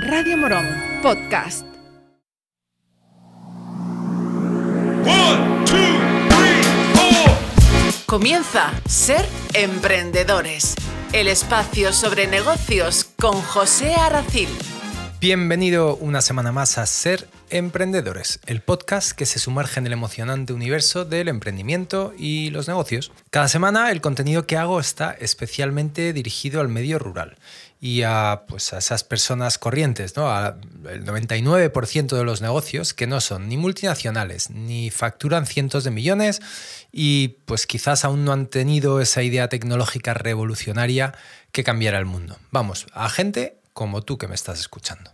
[0.00, 0.66] Radio Morón
[1.02, 1.64] Podcast.
[5.04, 5.76] One, two,
[6.30, 6.62] three,
[6.94, 8.04] four.
[8.04, 10.74] Comienza Ser Emprendedores,
[11.12, 14.48] el espacio sobre negocios con José Aracil.
[15.20, 20.52] Bienvenido una semana más a Ser Emprendedores, el podcast que se sumerge en el emocionante
[20.52, 23.12] universo del emprendimiento y los negocios.
[23.30, 27.36] Cada semana el contenido que hago está especialmente dirigido al medio rural
[27.80, 30.30] y a, pues, a esas personas corrientes, ¿no?
[30.30, 36.40] al 99% de los negocios que no son ni multinacionales ni facturan cientos de millones
[36.92, 41.14] y pues quizás aún no han tenido esa idea tecnológica revolucionaria
[41.52, 42.38] que cambiará el mundo.
[42.50, 45.10] Vamos, a gente como tú que me estás escuchando.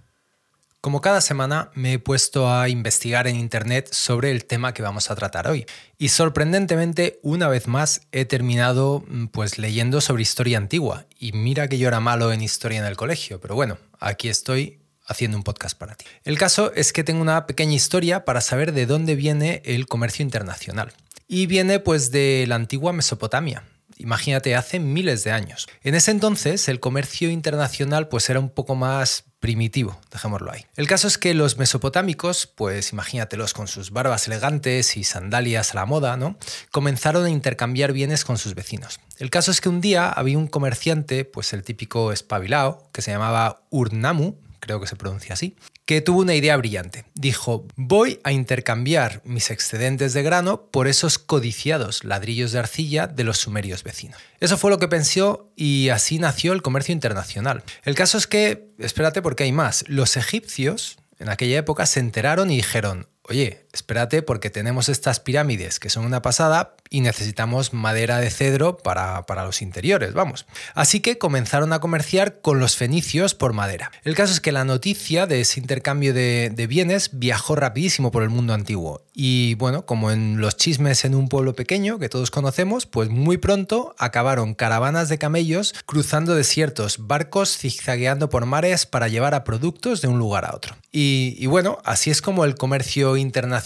[0.80, 5.10] Como cada semana me he puesto a investigar en Internet sobre el tema que vamos
[5.10, 5.66] a tratar hoy.
[5.98, 11.04] Y sorprendentemente una vez más he terminado mm, pues leyendo sobre historia antigua.
[11.18, 14.80] Y mira que yo era malo en historia en el colegio, pero bueno, aquí estoy
[15.04, 16.06] haciendo un podcast para ti.
[16.24, 20.22] El caso es que tengo una pequeña historia para saber de dónde viene el comercio
[20.22, 20.94] internacional.
[21.28, 23.64] Y viene pues de la antigua Mesopotamia,
[24.00, 25.68] imagínate, hace miles de años.
[25.82, 30.66] En ese entonces el comercio internacional pues era un poco más primitivo, dejémoslo ahí.
[30.76, 35.76] El caso es que los mesopotámicos, pues imagínatelos con sus barbas elegantes y sandalias a
[35.76, 36.36] la moda, ¿no?
[36.70, 39.00] Comenzaron a intercambiar bienes con sus vecinos.
[39.18, 43.10] El caso es que un día había un comerciante, pues el típico espabilao, que se
[43.10, 44.36] llamaba Urnamu,
[44.70, 47.04] creo que se pronuncia así, que tuvo una idea brillante.
[47.14, 53.24] Dijo, voy a intercambiar mis excedentes de grano por esos codiciados ladrillos de arcilla de
[53.24, 54.16] los sumerios vecinos.
[54.38, 57.64] Eso fue lo que pensó y así nació el comercio internacional.
[57.82, 62.52] El caso es que, espérate porque hay más, los egipcios en aquella época se enteraron
[62.52, 68.18] y dijeron, oye, espérate porque tenemos estas pirámides que son una pasada y necesitamos madera
[68.18, 70.46] de cedro para, los interiores, vamos.
[70.74, 73.92] Así que comenzaron a comerciar con los fenicios por madera.
[74.02, 78.24] El caso es que la noticia de ese intercambio de, de bienes viajó rapidísimo por
[78.24, 79.02] el mundo antiguo.
[79.14, 83.38] Y bueno, como en los chismes en un pueblo pequeño que todos conocemos, pues muy
[83.38, 90.00] pronto acabaron caravanas de camellos cruzando desiertos, barcos zigzagueando por mares para llevar a productos
[90.00, 90.74] de un lugar a otro.
[90.90, 93.59] Y, y bueno, así es como el comercio internacional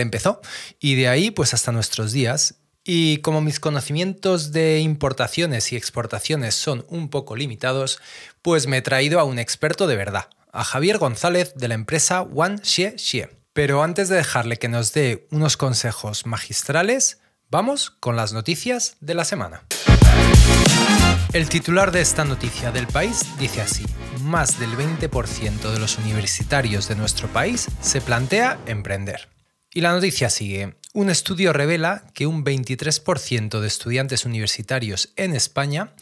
[0.00, 0.40] empezó
[0.78, 2.56] y de ahí pues hasta nuestros días.
[2.82, 8.00] Y como mis conocimientos de importaciones y exportaciones son un poco limitados,
[8.42, 12.22] pues me he traído a un experto de verdad, a Javier González de la empresa
[12.22, 13.28] One Xie Xie.
[13.52, 19.14] Pero antes de dejarle que nos dé unos consejos magistrales, vamos con las noticias de
[19.14, 19.64] la semana.
[21.32, 23.84] El titular de esta noticia del país dice así,
[24.22, 29.28] más del 20% de los universitarios de nuestro país se plantea emprender.
[29.72, 35.94] Y la noticia sigue, un estudio revela que un 23% de estudiantes universitarios en España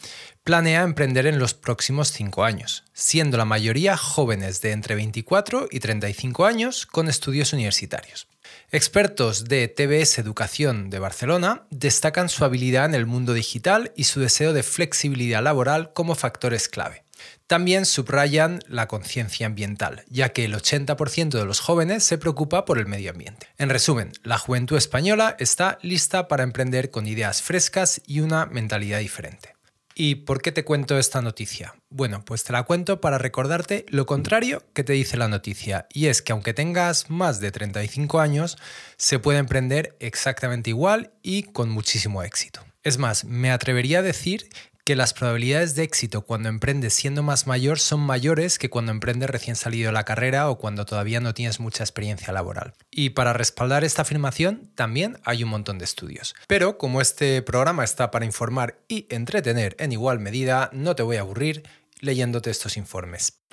[0.43, 5.79] planea emprender en los próximos 5 años, siendo la mayoría jóvenes de entre 24 y
[5.81, 8.27] 35 años con estudios universitarios.
[8.71, 14.19] Expertos de TBS Educación de Barcelona destacan su habilidad en el mundo digital y su
[14.19, 17.03] deseo de flexibilidad laboral como factores clave.
[17.47, 22.77] También subrayan la conciencia ambiental, ya que el 80% de los jóvenes se preocupa por
[22.77, 23.47] el medio ambiente.
[23.57, 28.99] En resumen, la juventud española está lista para emprender con ideas frescas y una mentalidad
[28.99, 29.59] diferente.
[30.01, 31.75] ¿Y por qué te cuento esta noticia?
[31.89, 36.05] Bueno, pues te la cuento para recordarte lo contrario que te dice la noticia, y
[36.05, 38.57] es que aunque tengas más de 35 años,
[38.95, 42.63] se puede emprender exactamente igual y con muchísimo éxito.
[42.81, 44.47] Es más, me atrevería a decir
[44.89, 49.29] que las probabilidades de éxito cuando emprendes siendo más mayor son mayores que cuando emprendes
[49.29, 52.73] recién salido de la carrera o cuando todavía no tienes mucha experiencia laboral.
[52.89, 56.33] Y para respaldar esta afirmación también hay un montón de estudios.
[56.47, 61.17] Pero como este programa está para informar y entretener en igual medida, no te voy
[61.17, 61.61] a aburrir
[61.99, 63.43] leyéndote estos informes.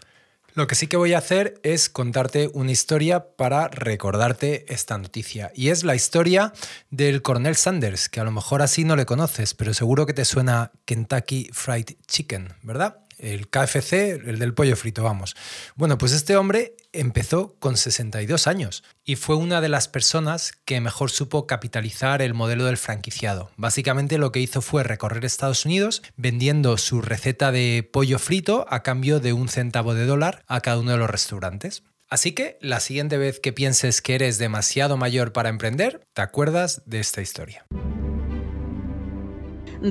[0.57, 5.53] Lo que sí que voy a hacer es contarte una historia para recordarte esta noticia.
[5.55, 6.55] Y es la historia
[6.89, 10.25] del coronel Sanders, que a lo mejor así no le conoces, pero seguro que te
[10.25, 13.06] suena Kentucky Fried Chicken, ¿verdad?
[13.19, 15.37] El KFC, el del pollo frito, vamos.
[15.75, 20.81] Bueno, pues este hombre empezó con 62 años y fue una de las personas que
[20.81, 23.51] mejor supo capitalizar el modelo del franquiciado.
[23.57, 28.83] Básicamente lo que hizo fue recorrer Estados Unidos vendiendo su receta de pollo frito a
[28.83, 31.83] cambio de un centavo de dólar a cada uno de los restaurantes.
[32.09, 36.83] Así que la siguiente vez que pienses que eres demasiado mayor para emprender, te acuerdas
[36.87, 37.67] de esta historia.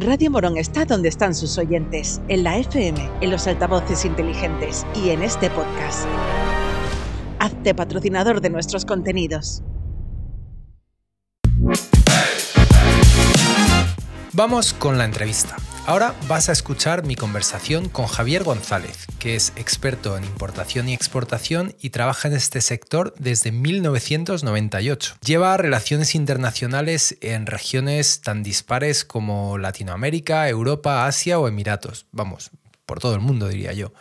[0.02, 5.12] Radio Morón está donde están sus oyentes, en la FM, en los altavoces inteligentes y
[5.12, 6.06] en este podcast.
[7.40, 9.64] Hazte patrocinador de nuestros contenidos.
[14.34, 15.56] Vamos con la entrevista.
[15.88, 20.96] Ahora vas a escuchar mi conversación con Javier González, que es experto en importación y
[20.96, 25.18] exportación y trabaja en este sector desde 1998.
[25.24, 32.08] Lleva relaciones internacionales en regiones tan dispares como Latinoamérica, Europa, Asia o Emiratos.
[32.12, 32.50] Vamos,
[32.88, 33.94] por todo el mundo diría yo.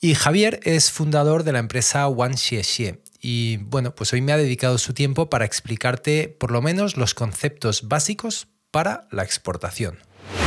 [0.00, 3.02] Y Javier es fundador de la empresa One Xie Xie.
[3.20, 7.12] Y bueno, pues hoy me ha dedicado su tiempo para explicarte por lo menos los
[7.12, 9.98] conceptos básicos para la exportación.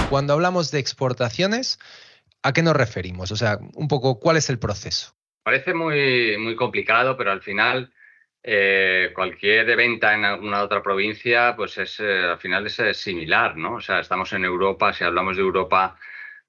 [0.10, 1.80] Cuando hablamos de exportaciones,
[2.44, 3.32] ¿a qué nos referimos?
[3.32, 5.14] O sea, un poco, ¿cuál es el proceso?
[5.44, 7.92] Parece muy, muy complicado, pero al final
[8.42, 13.76] eh, cualquier venta en una otra provincia, pues es, eh, al final es, similar, ¿no?
[13.76, 15.98] O sea, estamos en Europa, si hablamos de Europa,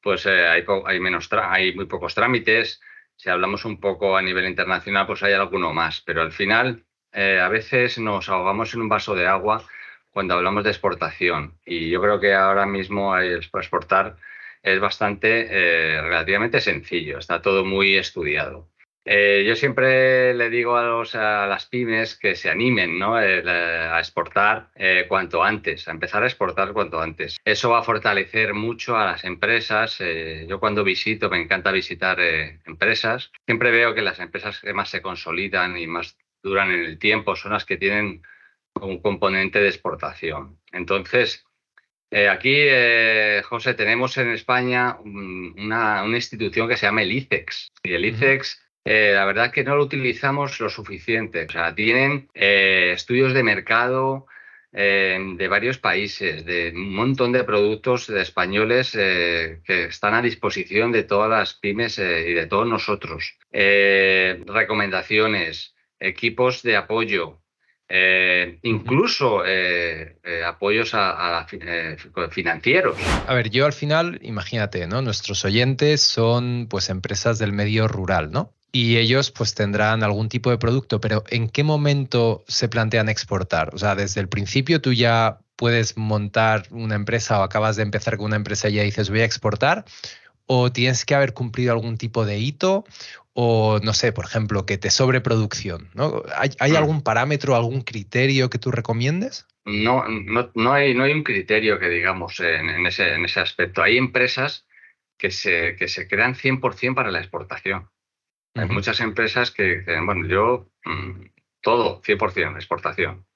[0.01, 2.81] pues eh, hay, hay, menos hay muy pocos trámites.
[3.17, 7.49] Si hablamos un poco a nivel internacional, pues hay alguno más, pero al final a
[7.49, 9.65] veces nos ahogamos en un vaso de agua
[10.11, 11.59] cuando hablamos de exportación.
[11.65, 14.17] Y yo creo que ahora mismo exportar
[14.63, 18.69] es bastante eh, relativamente sencillo, está todo muy estudiado.
[19.07, 23.19] Eh, yo siempre le digo a, los, a, las pymes que se animen ¿no?
[23.19, 24.69] Eh, a exportar
[25.09, 27.39] cuanto antes, a empezar a exportar cuanto antes.
[27.43, 29.99] Eso va a fortalecer mucho a las empresas.
[30.47, 35.01] yo cuando visito, me encanta visitar empresas, siempre veo que las empresas que más se
[35.01, 38.23] consolidan y más duran en el tiempo son las que tienen
[38.81, 40.59] un componente de exportación.
[40.73, 41.45] Entonces,
[42.11, 47.71] eh, aquí, eh, José, tenemos en España una, institución que se llama el ICEX.
[47.85, 51.45] Y el ICEX, eh, la verdad que no lo utilizamos lo suficiente.
[51.45, 54.27] O sea, tienen estudios de mercado
[54.73, 61.03] de varios países, de un montón de productos de españoles que están a disposición de
[61.03, 63.37] todas las pymes y de todos nosotros.
[63.51, 67.41] recomendaciones, equipos de apoyo,
[67.93, 71.45] eh, incluso eh, eh, apoyos a,
[72.31, 72.97] financieros.
[73.27, 75.03] A ver, yo al final, imagínate, ¿no?
[75.03, 78.53] Nuestros oyentes son pues empresas del medio rural, ¿no?
[78.71, 83.75] Y ellos pues tendrán algún tipo de producto, pero ¿en qué momento se plantean exportar?
[83.75, 88.19] O sea, desde el principio tú ya puedes montar una empresa o acabas de empezar
[88.19, 89.85] con una empresa y ya dices voy a exportar,
[90.47, 92.85] o tienes que haber cumplido algún tipo de hito,
[93.33, 95.91] o no sé, por ejemplo, que te sobreproducción.
[95.95, 96.23] ¿no?
[96.37, 96.77] ¿Hay, mm.
[96.77, 99.47] algún parámetro, algún criterio que tú recomiendes?
[99.65, 103.83] No, no, hay, no hay un criterio que digamos en, ese, en ese aspecto.
[103.83, 104.67] Hay empresas
[105.19, 107.89] que se, que se crean 100% para la exportación.
[108.55, 111.27] Hay muchas empresas que dicen, bueno, yo mm,
[111.61, 113.27] todo 100% exportación.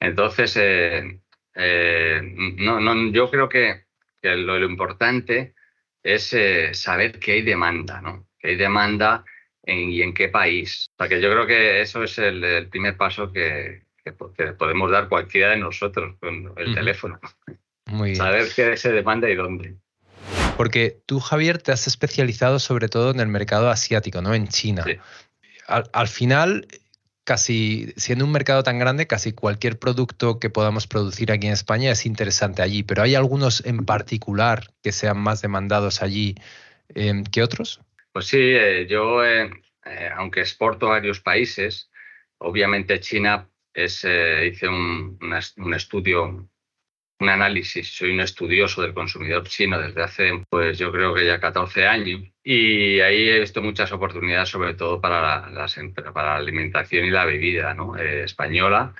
[0.00, 1.20] Entonces, eh,
[1.54, 2.20] eh,
[2.58, 3.84] no, no, yo creo que,
[4.22, 5.54] lo, lo importante
[6.02, 8.28] es eh, saber que hay demanda, ¿no?
[8.44, 9.24] Hay demanda
[9.66, 10.90] y en qué país.
[10.92, 13.82] O sea, que yo creo que eso es el, primer paso que,
[14.58, 17.18] podemos dar cualquiera de nosotros con el teléfono.
[17.86, 19.76] Muy Saber qué se demanda y dónde.
[20.56, 24.34] Porque tú, Javier, te has especializado sobre todo en el mercado asiático, ¿no?
[24.34, 24.84] En China.
[25.66, 26.66] al, final,
[27.24, 31.90] casi, siendo un mercado tan grande, casi cualquier producto que podamos producir aquí en España
[31.90, 36.36] es interesante allí, pero ¿hay algunos en particular que sean más demandados allí
[36.94, 37.80] em, que otros?
[38.14, 39.50] Pues sí, eh, yo, eh,
[39.84, 41.90] eh, aunque exporto a varios países,
[42.38, 45.18] obviamente China es, hice un,
[45.56, 46.48] un, estudio,
[47.18, 51.40] un análisis, soy un estudioso del consumidor chino desde hace, pues yo creo que ya
[51.40, 55.66] 14 años, y ahí he visto muchas oportunidades, sobre todo para la,
[56.12, 57.96] para la alimentación y la bebida ¿no?
[57.96, 58.94] española.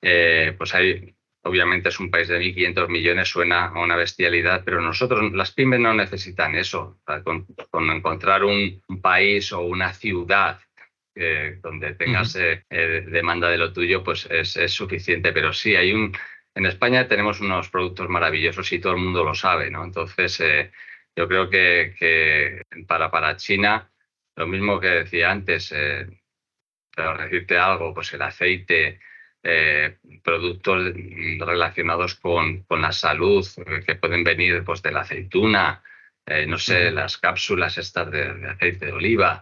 [0.00, 5.32] Pues hay, obviamente es un país de 1.500 millones, suena a una bestialidad, pero nosotros,
[5.32, 7.00] las pymes no necesitan eso.
[7.24, 10.60] Con, encontrar un, país o una ciudad
[11.14, 12.36] eh, donde tengas
[12.68, 15.32] demanda de lo tuyo, pues es, es, suficiente.
[15.32, 16.12] Pero sí, hay un...
[16.54, 19.84] En España tenemos unos productos maravillosos y todo el mundo lo sabe, ¿no?
[19.84, 20.40] Entonces,
[21.18, 23.90] yo creo que, para, para China,
[24.36, 26.06] lo mismo que decía antes, eh,
[26.94, 29.00] para decirte algo, pues el aceite,
[29.42, 30.92] eh, productos
[31.38, 35.82] relacionados con, con, la salud eh, que pueden venir pues, de la aceituna,
[36.46, 39.40] no sé, las cápsulas estas de, aceite de oliva.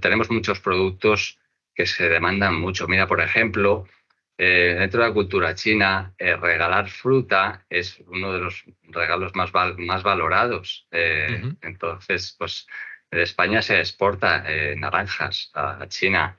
[0.00, 1.40] tenemos muchos productos
[1.74, 2.86] que se demandan mucho.
[2.86, 3.88] Mira, por ejemplo,
[4.40, 9.50] eh, dentro de la cultura china, eh, regalar fruta es uno de los regalos más,
[9.78, 10.86] más valorados.
[10.92, 12.68] Eh, entonces, pues
[13.10, 14.44] de España se exporta
[14.76, 16.38] naranjas a, China.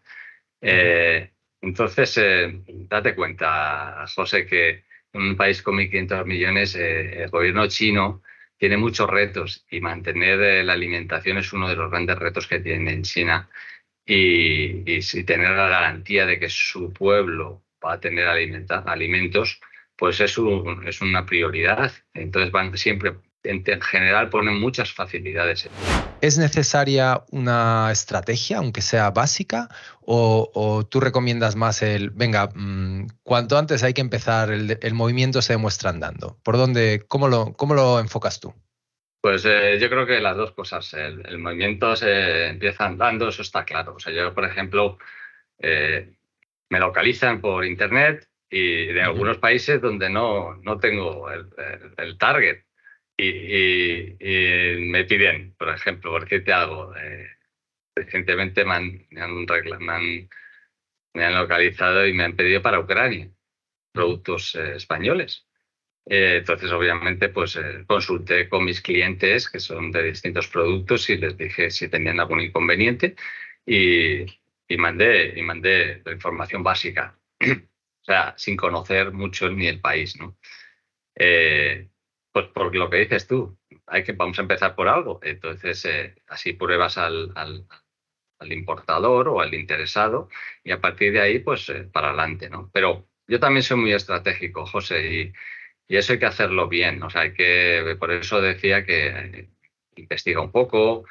[0.61, 2.19] Entonces,
[2.67, 8.21] date cuenta, José, que en un país con 1.500 millones, el gobierno chino
[8.57, 12.91] tiene muchos retos y mantener la alimentación es uno de los grandes retos que tiene
[12.91, 13.49] en China.
[14.05, 19.61] Y, y, tener la garantía de que su pueblo va a tener alimentos,
[19.95, 21.93] pues es, un, es una prioridad.
[22.13, 23.13] Entonces van siempre,
[23.43, 25.69] en, en general, ponen muchas facilidades.
[26.22, 29.69] ¿Es necesaria una estrategia, aunque sea básica,
[30.01, 34.93] o, o tú recomiendas más el, venga, mmm, cuanto antes hay que empezar, el, el,
[34.93, 36.38] movimiento se demuestra andando?
[36.43, 38.53] ¿Por dónde, cómo lo, cómo lo enfocas tú?
[39.22, 40.93] Pues eh, yo creo que las dos cosas.
[40.93, 43.96] El, el, movimiento se empieza andando, eso está claro.
[43.96, 44.98] O sea, yo, por ejemplo,
[45.60, 46.13] eh,
[46.69, 52.63] me localizan por internet y de algunos países donde no, no tengo el target
[53.19, 57.27] y, y, y, me piden, por ejemplo, por decirte algo, eh,
[57.95, 59.45] recientemente me han, me, han
[61.13, 63.29] me, han, localizado y me han pedido para Ucrania
[63.93, 65.47] productos eh, españoles.
[66.05, 71.17] Eh, entonces, obviamente, pues eh, consulté con mis clientes que son de distintos productos y
[71.17, 73.15] les dije si tenían algún inconveniente
[73.65, 74.21] y,
[74.67, 80.17] y mandé, y mandé la información básica, o sea, sin conocer mucho ni el país,
[80.19, 80.38] ¿no?
[81.15, 81.89] Eh,
[82.39, 85.19] pues por lo que dices tú, hay que, vamos a empezar por algo.
[85.24, 87.65] Entonces, eh, así pruebas al, al,
[88.39, 90.29] al, importador o al interesado
[90.63, 92.69] y a partir de ahí, pues eh, para adelante, ¿no?
[92.74, 95.34] Pero yo también soy muy estratégico, José, y,
[95.88, 97.03] y, eso hay que hacerlo bien.
[97.03, 99.50] O sea, hay que, por eso decía que eh,
[99.98, 101.05] investiga un poco,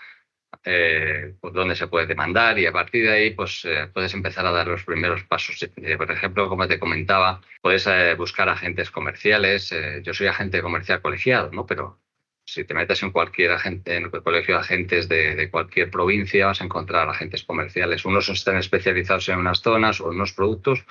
[0.64, 4.44] eh, pues dónde se puede demandar y a partir de ahí pues eh, puedes empezar
[4.46, 5.62] a dar los primeros pasos.
[5.76, 9.74] Eh, por ejemplo, como te comentaba, puedes eh, buscar agentes comerciales.
[10.02, 11.66] Yo soy agente comercial colegiado, ¿no?
[11.66, 12.00] Pero
[12.44, 16.60] si te metes en cualquier agente, en el colegio de agentes de, cualquier provincia, vas
[16.60, 18.04] a encontrar agentes comerciales.
[18.04, 20.84] Unos están especializados en unas zonas o en unos productos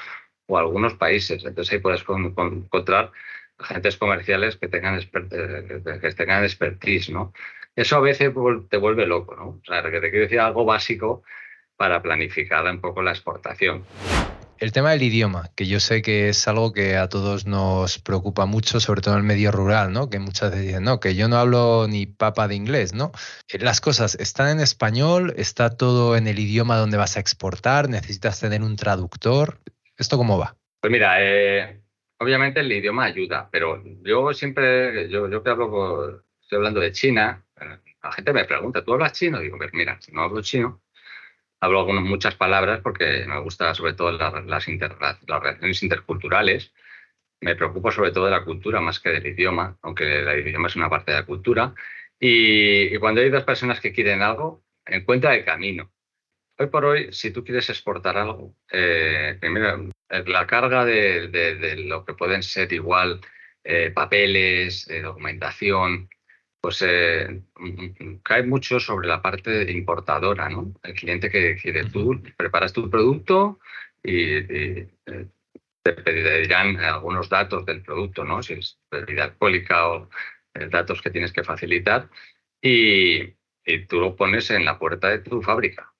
[0.48, 1.44] o algunos países.
[1.46, 3.12] Entonces ahí puedes con, con, encontrar
[3.58, 7.34] agentes comerciales que tengan, que tengan expertise, ¿no?
[7.78, 8.34] Eso a veces
[8.70, 9.50] te vuelve loco, ¿no?
[9.50, 11.22] O sea, que te quiero decir algo básico
[11.76, 13.84] para planificar un poco la exportación.
[14.58, 18.48] El tema del idioma, que yo sé que es algo que a todos nos preocupa
[18.48, 20.10] mucho, sobre todo en el medio rural, ¿no?
[20.10, 23.12] Que muchas veces dicen, no, que yo no hablo ni papa de inglés, ¿no?
[23.60, 28.40] Las cosas están en español, está todo en el idioma donde vas a exportar, necesitas
[28.40, 29.60] tener un traductor.
[30.00, 30.56] ¿Esto cómo va?
[30.82, 31.80] Pues mira, eh,
[32.18, 36.92] obviamente el idioma ayuda, pero yo siempre, yo, yo que hablo con, estoy hablando de
[36.92, 37.44] China,
[38.04, 39.40] la gente me pregunta, ¿tú hablas chino?
[39.40, 40.82] Digo, pues mira, no hablo chino,
[41.60, 46.74] hablo algunas, muchas palabras porque me gusta sobre todo las, las, inter, las, relaciones interculturales.
[47.42, 50.76] Me preocupo sobre todo de la cultura más que del idioma, aunque el idioma es
[50.76, 51.74] una parte de la cultura.
[52.20, 55.92] Y, y cuando hay dos personas que quieren algo, encuentra el camino.
[56.60, 61.76] Hoy por hoy, si tú quieres exportar algo, eh, primero, la carga de, de, de,
[61.84, 63.22] lo que pueden ser igual
[63.64, 66.10] eh, papeles, eh, documentación,
[66.68, 67.44] pues eh,
[68.24, 70.74] cae mucho sobre la parte importadora, ¿no?
[70.84, 73.60] El cliente que quiere, tú preparas tu producto
[74.04, 75.28] y, y eh,
[75.82, 78.44] te pedirán algunos datos del producto, ¿no?
[78.44, 80.10] Si es bebida alcohólica o
[80.56, 82.10] eh, datos que tienes que facilitar
[82.62, 83.34] y,
[83.66, 85.94] y, tú lo pones en la puerta de tu fábrica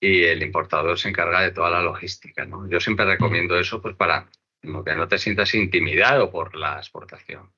[0.00, 2.66] y el importador se encarga de toda la logística, ¿no?
[2.66, 4.26] Yo siempre recomiendo eso pues para
[4.62, 7.52] que no te sientas intimidado por la exportación.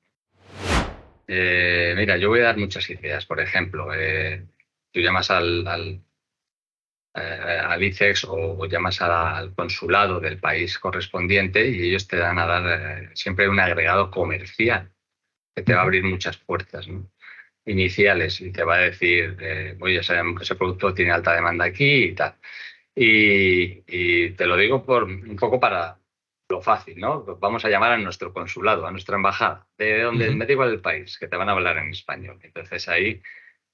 [1.33, 3.25] Eh, mira, yo voy a dar muchas ideas.
[3.25, 4.45] Por ejemplo, eh,
[4.91, 6.03] tú llamas al, al,
[7.15, 13.15] eh, ICEX o llamas al consulado del país correspondiente y ellos te dan a dar
[13.15, 14.91] siempre un agregado comercial
[15.55, 16.87] que te va a abrir muchas puertas
[17.65, 19.37] iniciales y te va a decir,
[19.79, 22.35] oye, ese, producto tiene alta demanda aquí y tal.
[22.95, 26.00] Y, y te lo digo por un poco para,
[26.51, 27.23] lo fácil, ¿no?
[27.39, 30.37] Vamos a llamar a nuestro consulado, a nuestra embajada, de donde uh -huh.
[30.37, 32.39] me da igual el país, que te van a hablar en español.
[32.43, 33.21] Entonces ahí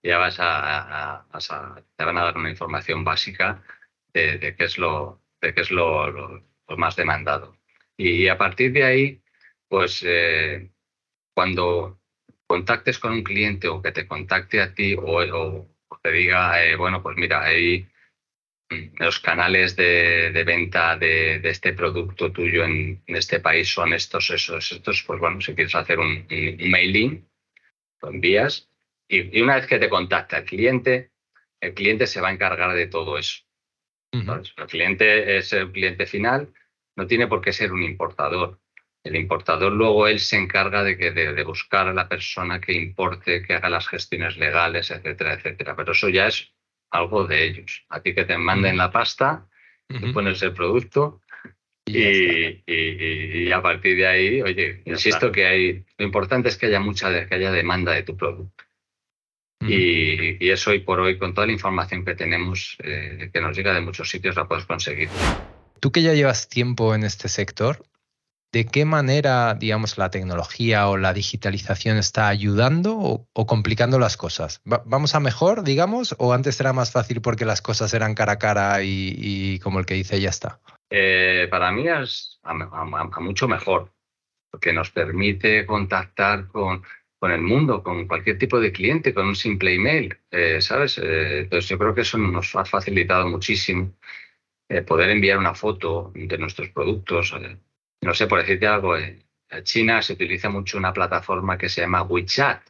[0.03, 3.61] ya vas a, a, a, te van a dar una información básica
[4.13, 7.57] de, de qué es lo, de qué es lo, lo, lo más demandado.
[7.97, 9.21] Y, y, a partir de ahí,
[9.67, 10.69] pues eh,
[11.33, 11.99] cuando
[12.47, 15.67] contactes con un cliente o que te contacte a ti o, o
[16.01, 17.87] te diga, eh, bueno, pues mira, ahí
[18.69, 23.93] los canales de, de venta de, de, este producto tuyo en, en, este país son
[23.93, 27.25] estos, esos, estos, pues bueno, si quieres hacer un, un mailing,
[28.01, 28.69] lo envías
[29.07, 31.11] y, y, una vez que te contacta el cliente,
[31.61, 33.43] el cliente se va a encargar de todo eso.
[34.13, 34.21] Uh -huh.
[34.21, 36.53] Entonces, el cliente es el cliente final,
[36.97, 38.59] no tiene por qué ser un importador.
[39.03, 42.73] El importador luego él se encarga de, que, de, de buscar a la persona que
[42.73, 45.75] importe, que haga las gestiones legales, etcétera, etcétera.
[45.77, 46.51] Pero eso ya es
[46.91, 47.85] algo de ellos.
[47.89, 49.47] A ti que te manden la pasta,
[49.89, 50.01] uh -huh.
[50.01, 51.21] tú pones el producto
[51.85, 55.31] y, y, y, y, a partir de ahí, oye, ya insisto está.
[55.31, 58.63] que hay, lo importante es que haya mucha, que haya demanda de tu producto.
[59.61, 60.37] Uh -huh.
[60.39, 63.73] y, eso hoy por hoy, con toda la información que tenemos, eh, que nos llega
[63.73, 65.09] de muchos sitios, la puedes conseguir.
[65.79, 67.83] Tú que ya llevas tiempo en este sector,
[68.53, 74.61] ¿De qué manera, digamos, la tecnología o la digitalización está ayudando o, complicando las cosas?
[74.63, 78.39] ¿Vamos a mejor, digamos, o antes era más fácil porque las cosas eran cara a
[78.39, 80.61] cara y, como el que dice ya está?
[80.89, 83.91] Eh, para mí es a, mucho mejor,
[84.49, 86.83] porque nos permite contactar con,
[87.23, 90.97] el mundo, con cualquier tipo de cliente, con un simple email, eh, ¿sabes?
[90.99, 93.91] Eh, entonces yo creo que eso nos ha facilitado muchísimo
[94.85, 97.33] poder enviar una foto de nuestros productos
[98.01, 99.23] no sé, por decirte algo, en
[99.63, 102.61] China se utiliza mucho una plataforma que se llama WeChat,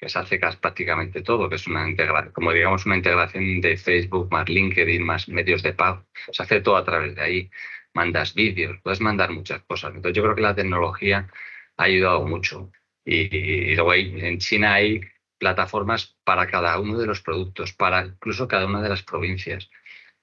[0.00, 4.30] que se hace prácticamente todo, que es una integración, como digamos, una integración de Facebook
[4.30, 6.06] más LinkedIn más medios de pago.
[6.32, 7.50] Se hace todo a través de ahí.
[7.92, 9.94] Mandas vídeos, puedes mandar muchas cosas.
[9.94, 11.28] Entonces yo creo que la tecnología
[11.76, 12.70] ha ayudado mucho.
[13.04, 15.00] Y, luego en China hay
[15.38, 19.68] plataformas para cada uno de los productos, para incluso cada una de las provincias.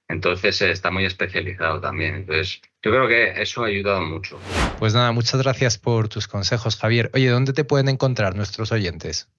[0.10, 2.16] Entonces eh, está muy especializado también.
[2.16, 4.40] Entonces yo creo que eso ha ayudado mucho.
[4.80, 7.12] Pues nada, muchas gracias por tus consejos, Javier.
[7.14, 9.30] Oye, ¿dónde te pueden encontrar nuestros oyentes?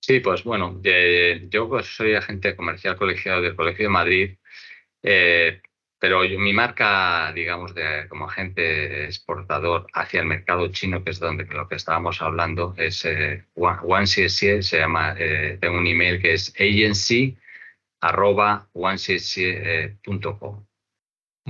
[0.00, 0.80] Sí, pues bueno,
[1.48, 4.36] yo pues, soy agente comercial colegiado del Colegio de Madrid,
[5.00, 5.62] eh,
[6.00, 11.44] pero mi marca, digamos, de, como agente exportador hacia el mercado chino, que es donde
[11.44, 17.36] lo que estábamos hablando, es eh, se llama, eh, tengo un email que es agency
[18.02, 18.68] arroba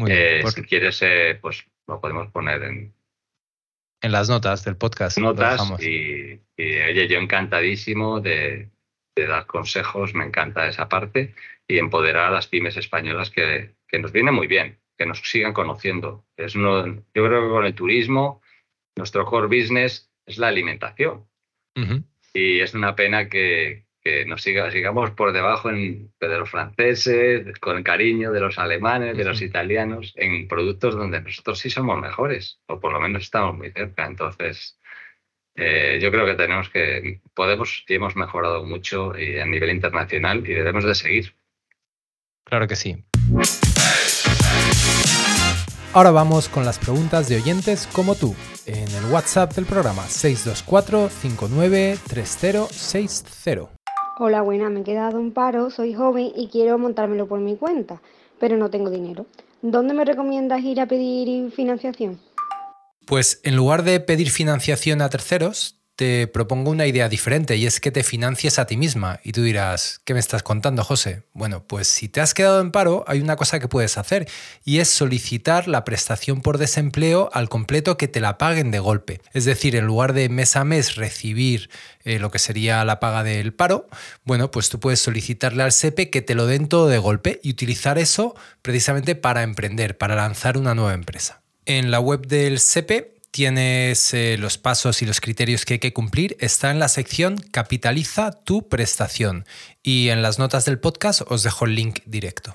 [0.07, 2.95] eh, Si quieres, eh, pues lo podemos poner en,
[4.03, 5.19] en las notas del podcast.
[5.19, 8.69] Notas y, y yo encantadísimo de,
[9.17, 11.35] dar consejos, me encanta esa parte
[11.67, 16.25] y empoderar a las pymes españolas que, nos viene muy bien, que nos sigan conociendo.
[16.37, 18.43] Es uno, yo creo que con el turismo,
[18.97, 21.27] nuestro core business es la alimentación.
[22.35, 27.83] Y es una pena que, que nos siga, sigamos por debajo de los franceses, con
[27.83, 32.81] cariño de los alemanes, de los italianos, en productos donde nosotros sí somos mejores, o
[32.81, 34.07] por lo menos estamos muy cerca.
[34.07, 34.79] Entonces,
[35.55, 40.39] eh, yo creo que tenemos que, podemos y hemos mejorado mucho y a nivel internacional
[40.39, 41.35] y debemos de seguir.
[42.45, 43.05] Claro que sí.
[45.95, 48.35] Ahora vamos con las preguntas de oyentes como tú,
[48.67, 53.82] en el WhatsApp del programa 624 593060.
[54.25, 58.01] Hola, buena, me he quedado en paro, soy joven y quiero montármelo por mi cuenta,
[58.39, 59.27] pero no tengo dinero.
[59.63, 62.21] ¿Dónde me recomiendas ir a pedir financiación?
[63.05, 67.79] Pues en lugar de pedir financiación a terceros, te propongo una idea diferente y es
[67.79, 69.21] que te financies a ti misma.
[69.23, 71.23] Y tú dirás, ¿qué me estás contando, José?
[71.33, 74.29] Bueno, pues si te has quedado en paro, hay una cosa que puedes hacer
[74.65, 79.21] y es solicitar la prestación por desempleo al completo que te la paguen de golpe.
[79.33, 81.71] Es decir, en lugar de mes a mes recibir
[82.03, 83.87] eh, lo que sería la paga del paro,
[84.25, 87.51] bueno, pues tú puedes solicitarle al SEPE que te lo den todo de golpe y
[87.51, 91.43] utilizar eso precisamente para emprender, para lanzar una nueva empresa.
[91.65, 96.37] En la web del SEPE tienes los pasos y los criterios que hay que cumplir,
[96.39, 99.45] está en la sección Capitaliza tu prestación.
[99.83, 102.55] Y en las notas del podcast os dejo el link directo.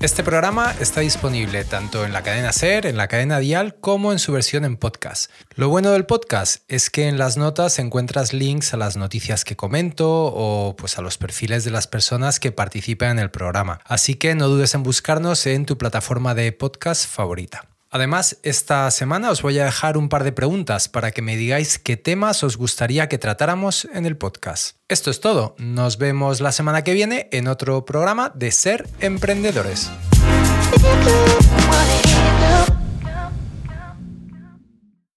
[0.00, 4.20] Este programa está disponible tanto en la cadena Ser, en la cadena Dial, como en
[4.20, 5.28] su versión en podcast.
[5.56, 9.56] Lo bueno del podcast es que en las notas encuentras links a las noticias que
[9.56, 13.80] comento o pues a los perfiles de las personas que participan en el programa.
[13.84, 17.64] Así que no dudes en buscarnos en tu plataforma de podcast favorita.
[17.90, 21.78] Además, esta semana os voy a dejar un par de preguntas para que me digáis
[21.78, 24.76] qué temas os gustaría que tratáramos en el podcast.
[24.88, 25.54] Esto es todo.
[25.58, 29.90] Nos vemos la semana que viene en otro programa de Ser Emprendedores.